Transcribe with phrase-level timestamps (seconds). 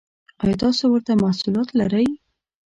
[0.43, 2.07] ایا تاسو ورته محصولات لرئ؟